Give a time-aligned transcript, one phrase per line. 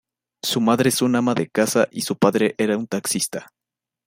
[0.43, 3.51] Su madre es una ama de casa y su padre era un taxista.